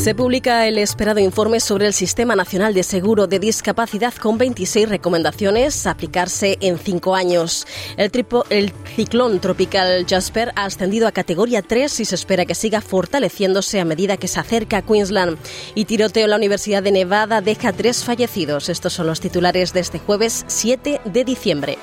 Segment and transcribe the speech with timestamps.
[0.00, 4.88] Se publica el esperado informe sobre el Sistema Nacional de Seguro de Discapacidad con 26
[4.88, 7.66] recomendaciones a aplicarse en cinco años.
[7.98, 8.10] El,
[8.48, 13.78] el, ciclón tropical Jasper ha ascendido a categoría 3 y se espera que siga fortaleciéndose
[13.78, 15.36] a medida que se acerca a Queensland.
[15.74, 18.70] Y tiroteo en la Universidad de Nevada deja tres fallecidos.
[18.70, 21.76] Estos son los titulares de este jueves 7 de diciembre.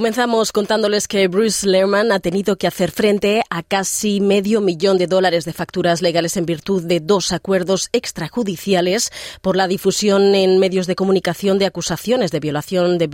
[0.00, 5.06] Comenzamos contándoles que Bruce Lehrman ha tenido que hacer frente a casi medio millón de
[5.06, 10.86] dólares de facturas legales en virtud de dos acuerdos extrajudiciales por la difusión en medios
[10.86, 13.08] de comunicación de acusaciones de violación de,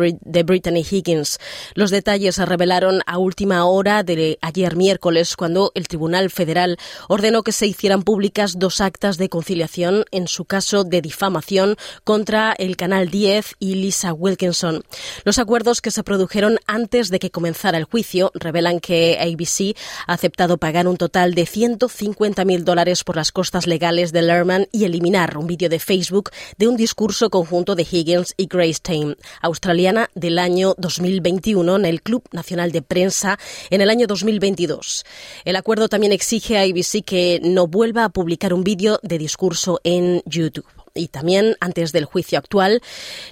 [0.44, 1.40] Brittany Higgins.
[1.74, 6.76] Los detalles se revelaron a última hora de ayer miércoles cuando el Tribunal Federal
[7.08, 12.52] ordenó que se hicieran públicas dos actas de conciliación en su caso de difamación contra
[12.52, 14.84] el Canal 10 y Lisa Wilkinson.
[15.24, 19.74] Los acuerdos que se produjeron de que comenzara el juicio, revelan que ABC
[20.06, 24.84] ha aceptado pagar un total de 150.000 dólares por las costas legales de Lerman y
[24.84, 30.10] eliminar un vídeo de Facebook de un discurso conjunto de Higgins y Grace Tame, australiana
[30.14, 33.38] del año 2021 en el Club Nacional de Prensa
[33.70, 35.06] en el año 2022.
[35.46, 39.80] El acuerdo también exige a ABC que no vuelva a publicar un vídeo de discurso
[39.82, 42.82] en YouTube y también antes del juicio actual,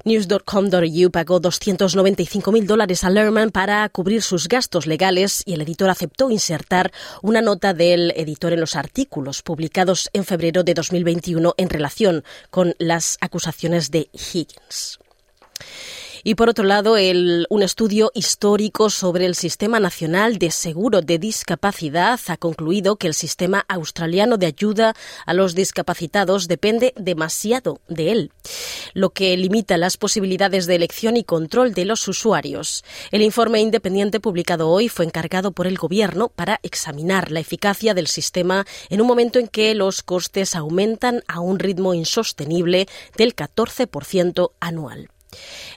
[0.04, 6.30] News.com.au pagó 295.000 dólares a Lerman para cubrir sus gastos legales y el editor aceptó
[6.30, 6.92] insertar
[7.22, 12.74] una nota del editor en los artículos publicados en febrero de 2021 en relación con
[12.78, 14.98] las acusaciones de Higgins.
[16.26, 22.18] Y por otro lado, un estudio histórico sobre el Sistema Nacional de Seguro de Discapacidad
[22.28, 24.94] ha concluido que el sistema australiano de ayuda
[25.26, 28.32] a los discapacitados depende demasiado de él,
[28.94, 32.84] lo que limita las posibilidades de elección y control de los usuarios.
[33.10, 38.06] El informe independiente publicado hoy fue encargado por el Gobierno para examinar la eficacia del
[38.06, 44.52] sistema en un momento en que los costes aumentan a un ritmo insostenible del 14%
[44.58, 45.10] anual.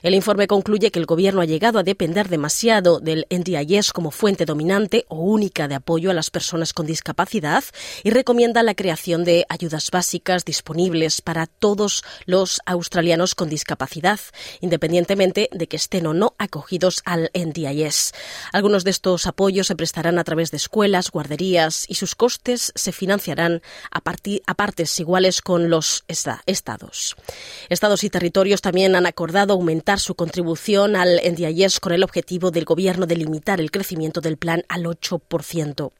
[0.02, 4.44] El informe concluye que el Gobierno ha llegado a depender demasiado del NDIS como fuente
[4.44, 7.64] dominante o única de apoyo a las personas con discapacidad
[8.02, 14.20] y recomienda la creación de ayudas básicas disponibles para todos los australianos con discapacidad,
[14.60, 18.12] independientemente de que estén o no acogidos al NDIS.
[18.52, 22.92] Algunos de estos apoyos se prestarán a través de escuelas, guarderías y sus costes se
[22.92, 24.00] financiarán a,
[24.54, 27.16] partes iguales con los estados.
[27.68, 32.64] Estados y territorios también han acordado aumentar su contribución al NDIS con el objetivo del
[32.64, 35.92] Gobierno de limitar el crecimiento del plan al 8%.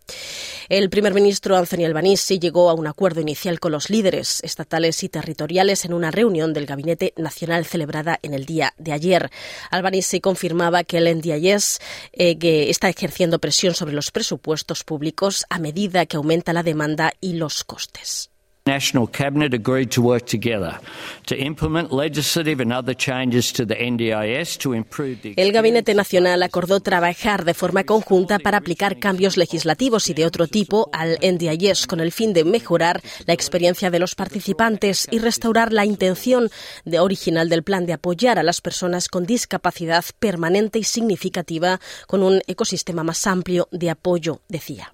[0.68, 5.08] El primer ministro Anthony Albanese llegó a un acuerdo inicial con los líderes estatales y
[5.08, 9.30] territoriales en una reunión del Gabinete Nacional celebrada en el día de ayer.
[9.70, 11.78] Albanese confirmaba que el NDIS
[12.12, 17.12] eh, que está ejerciendo presión sobre los presupuestos públicos a medida que aumenta la demanda
[17.20, 18.30] y los costes.
[18.68, 20.78] National Cabinet agreed to work together
[21.26, 26.42] to implement legislative and other changes to the NDIS to improve the El Gabinete Nacional
[26.42, 31.86] acordó trabajar de forma conjunta para aplicar cambios legislativos y de otro tipo al NDIS
[31.86, 36.50] con el fin de mejorar la experiencia de los participantes y restaurar la intención
[36.84, 42.22] de original del plan de apoyar a las personas con discapacidad permanente y significativa con
[42.22, 44.92] un ecosistema más amplio de apoyo, decía.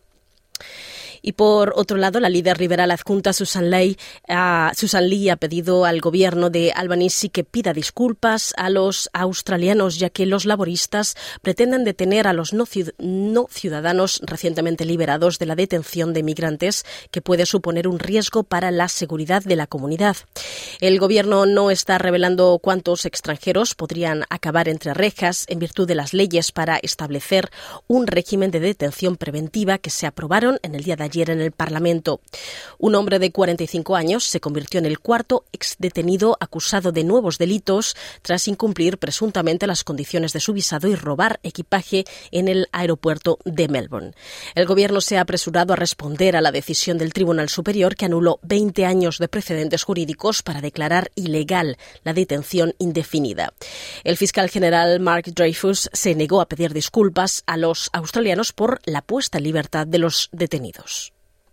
[1.27, 3.97] Y por otro lado, la líder liberal adjunta Susan, Lee,
[4.77, 10.11] Susan Lee ha pedido al gobierno de Albanese que pida disculpas a los australianos, ya
[10.11, 16.23] que los laboristas pretenden detener a los no ciudadanos recientemente liberados de la detención de
[16.23, 20.19] migrantes, que puede suponer un riesgo para la seguridad de la comunidad.
[20.83, 26.13] El gobierno no está revelando cuántos extranjeros podrían acabar entre rejas en virtud de las
[26.13, 27.49] leyes para establecer
[27.87, 31.53] un régimen de detención preventiva que se aprobaron en el día de ayer en el
[31.53, 32.21] Parlamento.
[32.79, 37.97] Un hombre de 45 años se convirtió en el cuarto exdetenido acusado de nuevos delitos
[38.23, 43.69] tras incumplir presuntamente las condiciones de su visado y robar equipaje en el aeropuerto de
[43.69, 44.13] Melbourne.
[44.55, 48.41] El gobierno se ha apresurado a responder a la decisión del Tribunal Superior que anuló
[48.43, 53.53] 20 años de precedentes jurídicos para declarar ilegal la detención indefinida.
[54.03, 59.03] El fiscal general Mark Dreyfus se negó a pedir disculpas a los australianos por la
[59.03, 61.04] puesta en libertad de los detenidos.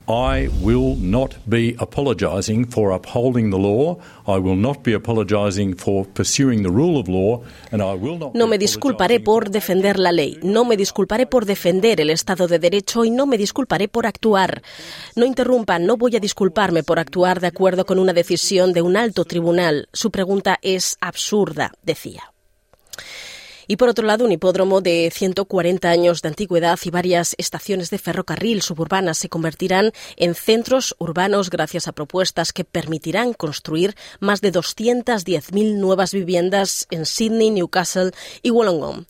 [0.08, 3.98] I will not be apologising for upholding the law.
[4.28, 8.34] I will not be apologising for pursuing the rule of law, and I will not.
[8.34, 12.60] No me disculparé por defender la ley, no me disculparé por defender el Estado de
[12.60, 14.64] Derecho y no me disculparé por actuar.
[15.16, 18.98] No interrumpa, no voy a disculparme por actuar de acuerdo con una decisión de un
[18.98, 19.88] alto tribunal.
[19.94, 22.34] Su pregunta es absurda, decía.
[23.72, 28.00] Y por otro lado, un hipódromo de 140 años de antigüedad y varias estaciones de
[28.00, 34.52] ferrocarril suburbanas se convertirán en centros urbanos gracias a propuestas que permitirán construir más de
[34.52, 39.06] 210.000 nuevas viviendas en Sydney, Newcastle y Wollongong.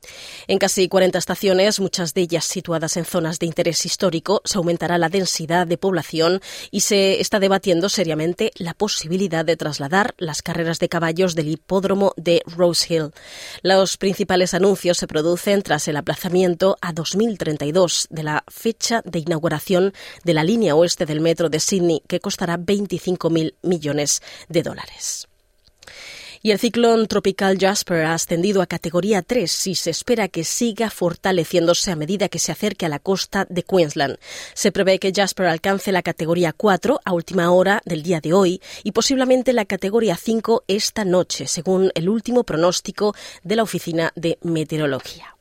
[0.46, 5.00] En casi 40 estaciones, muchas de ellas situadas en zonas de interés histórico, se aumentará
[5.00, 10.78] la densidad de población y se está debatiendo seriamente la posibilidad de trasladar las carreras
[10.78, 13.12] de caballos del hipódromo de Rose Hill.
[13.64, 19.94] Los principales anuncios se producen tras el aplazamiento a 2032 de la fecha de inauguración
[20.24, 25.28] de la línea oeste del metro de Sydney, que costará 25.000 millones de dólares.
[26.44, 30.90] Y el ciclón tropical Jasper ha ascendido a categoría 3 y se espera que siga
[30.90, 34.18] fortaleciéndose a medida que se acerque a la costa de Queensland.
[34.56, 38.60] Se prevé que Jasper alcance la categoría 4 a última hora del día de hoy
[38.84, 43.14] y posiblemente la categoría 5 esta noche, según el último pronóstico
[43.44, 45.36] de la Oficina de Meteorología.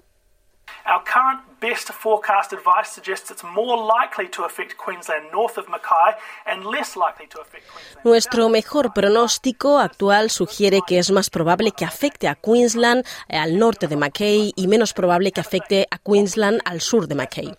[1.60, 6.16] Best forecast advice suggests it's more likely to affect Queensland north of Mackay
[6.46, 8.04] and less likely to affect Queensland.
[8.04, 13.58] Nuestro mejor pronóstico actual sugiere que es más probable que afecte a Queensland eh, al
[13.58, 17.54] norte de Mackay y menos probable que afecte a Queensland al sur de Mackay.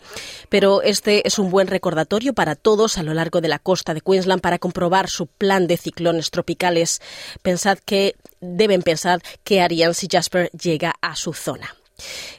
[0.50, 4.02] Pero este es un buen recordatorio para todos a lo largo de la costa de
[4.02, 7.02] Queensland para comprobar su plan de ciclones tropicales.
[7.42, 11.81] Pensad que deben pensar qué harían si Jasper llega a su zona.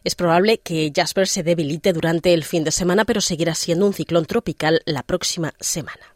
[0.05, 3.95] Es probable que Jasper se debilite durante el fin de semana, pero seguirá siendo un
[3.95, 6.13] ciclón tropical la próxima semana.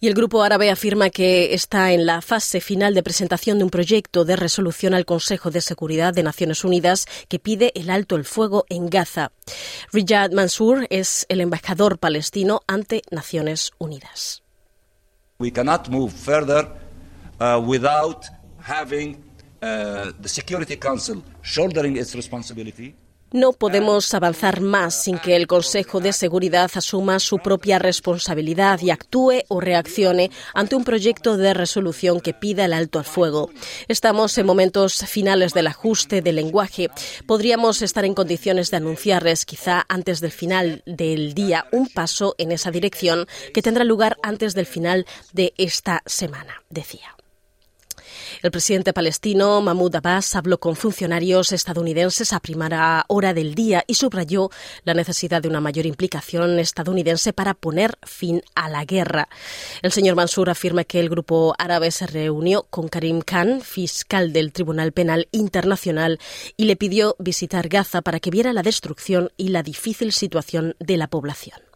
[0.00, 3.70] Y el Grupo Árabe afirma que está en la fase final de presentación de un
[3.70, 8.26] proyecto de resolución al Consejo de Seguridad de Naciones Unidas que pide el alto el
[8.26, 9.32] fuego en Gaza.
[9.92, 14.42] Riyad Mansour es el embajador palestino ante Naciones Unidas.
[15.38, 16.68] We cannot move further
[17.40, 18.26] uh, without
[18.62, 19.24] having
[22.14, 22.94] responsibility.
[23.34, 28.90] No podemos avanzar más sin que el Consejo de Seguridad asuma su propia responsabilidad y
[28.90, 33.50] actúe o reaccione ante un proyecto de resolución que pida el alto al fuego.
[33.88, 36.90] Estamos en momentos finales del ajuste del lenguaje.
[37.26, 42.52] Podríamos estar en condiciones de anunciarles, quizá antes del final del día, un paso en
[42.52, 47.16] esa dirección que tendrá lugar antes del final de esta semana, decía.
[48.42, 53.94] El presidente palestino Mahmoud Abbas habló con funcionarios estadounidenses a primera hora del día y
[53.94, 54.50] subrayó
[54.84, 59.28] la necesidad de una mayor implicación estadounidense para poner fin a la guerra.
[59.82, 64.52] El señor Mansur afirma que el grupo árabe se reunió con Karim Khan, fiscal del
[64.52, 66.18] Tribunal Penal Internacional,
[66.56, 70.96] y le pidió visitar Gaza para que viera la destrucción y la difícil situación de
[70.96, 71.73] la población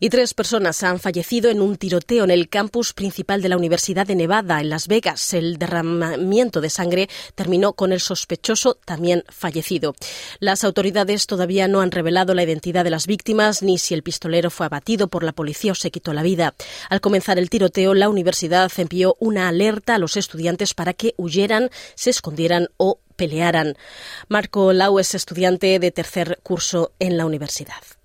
[0.00, 4.06] y tres personas han fallecido en un tiroteo en el campus principal de la Universidad
[4.06, 5.34] de Nevada, en Las Vegas.
[5.34, 9.94] El derramamiento de sangre terminó con el sospechoso también fallecido.
[10.40, 14.50] Las autoridades todavía no han revelado la identidad de las víctimas ni si el pistolero
[14.50, 16.54] fue abatido por la policía o se quitó la vida.
[16.90, 21.70] Al comenzar el tiroteo, la universidad envió una alerta a los estudiantes para que huyeran,
[21.94, 23.76] se escondieran o pelearan.
[24.28, 27.97] Marco Lau es estudiante de tercer curso en la universidad.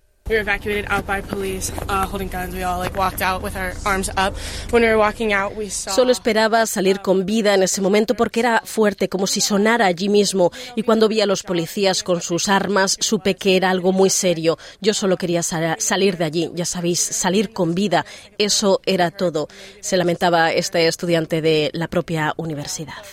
[5.70, 10.08] Solo esperaba salir con vida en ese momento porque era fuerte, como si sonara allí
[10.08, 10.52] mismo.
[10.78, 14.58] Y cuando vi a los policías con sus armas, supe que era algo muy serio.
[14.80, 18.06] Yo solo quería salir de allí, ya sabéis, salir con vida.
[18.38, 19.50] Eso era todo.
[19.82, 23.04] Se lamentaba este estudiante de la propia universidad.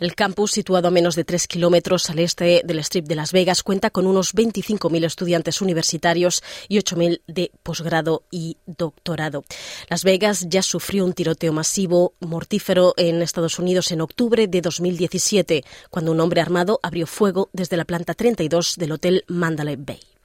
[0.00, 3.62] El campus, situado a menos de tres kilómetros al este del Strip de Las Vegas,
[3.62, 9.44] cuenta con unos 25.000 estudiantes universitarios y 8.000 de posgrado y doctorado.
[9.88, 15.64] Las Vegas ya sufrió un tiroteo masivo mortífero en Estados Unidos en octubre de 2017,
[15.90, 20.17] cuando un hombre armado abrió fuego desde la planta 32 del Hotel Mandalay Bay.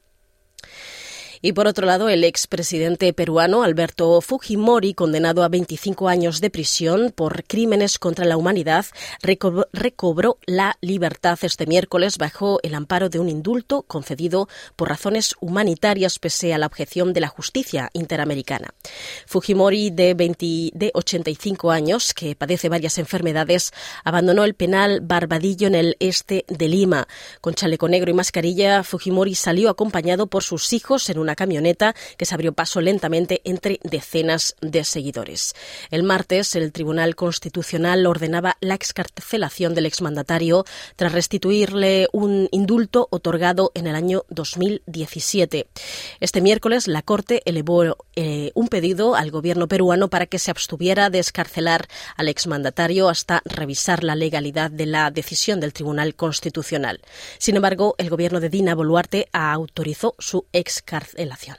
[1.46, 7.12] Y por otro lado, el expresidente peruano Alberto Fujimori, condenado a 25 años de prisión
[7.14, 8.86] por crímenes contra la humanidad,
[9.22, 14.48] recobró la libertad este miércoles bajo el amparo de un indulto concedido
[14.78, 18.74] por razones humanitarias pese a la objeción de la justicia interamericana.
[19.28, 23.74] Fujimori, de, 20, de 85 años, que padece varias enfermedades,
[24.06, 27.06] abandonó el penal Barbadillo en el este de Lima.
[27.42, 31.96] Con chaleco negro y mascarilla, Fujimori salió acompañado por sus hijos en una una camioneta
[32.16, 35.56] que se abrió paso lentamente entre decenas de seguidores.
[35.90, 40.64] El martes, el Tribunal Constitucional ordenaba la excarcelación del exmandatario
[40.96, 45.66] tras restituirle un indulto otorgado en el año 2017.
[46.20, 51.10] Este miércoles, la Corte elevó eh, un pedido al gobierno peruano para que se abstuviera
[51.10, 57.02] de escarcelar al exmandatario hasta revisar la legalidad de la decisión del Tribunal Constitucional.
[57.40, 61.58] Sin embargo, el gobierno de Dina Boluarte autorizó su excarcelación helación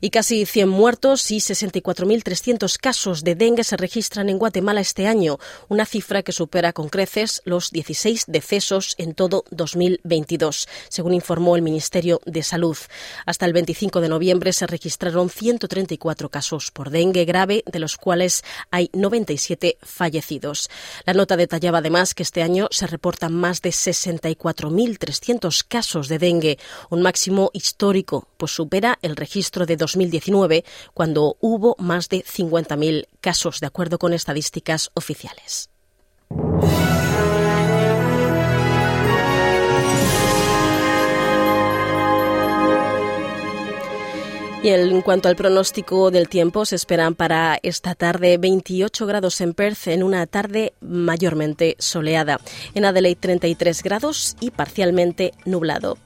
[0.00, 5.38] y casi 100 muertos y 64.300 casos de dengue se registran en Guatemala este año,
[5.68, 11.62] una cifra que supera con creces los 16 decesos en todo 2022, según informó el
[11.62, 12.76] Ministerio de Salud.
[13.24, 18.42] Hasta el 25 de noviembre se registraron 134 casos por dengue grave, de los cuales
[18.70, 20.70] hay 97 fallecidos.
[21.04, 26.58] La nota detallaba además que este año se reportan más de 64.300 casos de dengue,
[26.90, 30.64] un máximo histórico, pues supera el registro de 2019,
[30.94, 35.70] cuando hubo más de 50.000 casos, de acuerdo con estadísticas oficiales.
[44.68, 49.86] En cuanto al pronóstico del tiempo, se esperan para esta tarde 28 grados en Perth
[49.86, 52.40] en una tarde mayormente soleada.
[52.74, 55.98] En Adelaide 33 grados y parcialmente nublado.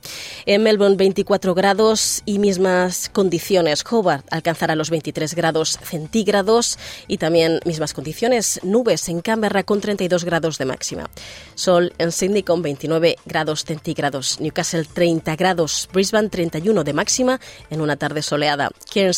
[0.44, 3.82] En Melbourne 24 grados y mismas condiciones.
[3.90, 8.60] Hobart alcanzará los 23 grados centígrados y también mismas condiciones.
[8.62, 11.08] Nubes en Canberra con 32 grados de máxima.
[11.54, 14.38] Sol en Sydney con 29 grados centígrados.
[14.38, 15.88] Newcastle 30 grados.
[15.94, 17.40] Brisbane 31 de máxima
[17.70, 18.70] en una tarde soleada soleada.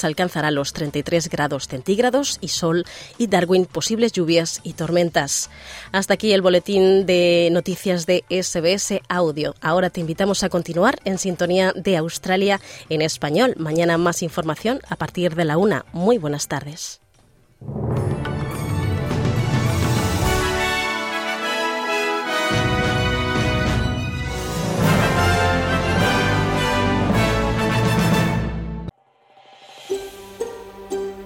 [0.04, 2.84] alcanzará los 33 grados centígrados y sol
[3.18, 5.50] y Darwin posibles lluvias y tormentas.
[5.92, 9.54] Hasta aquí el boletín de noticias de SBS Audio.
[9.60, 13.54] Ahora te invitamos a continuar en sintonía de Australia en español.
[13.58, 15.84] Mañana más información a partir de la una.
[15.92, 17.00] Muy buenas tardes.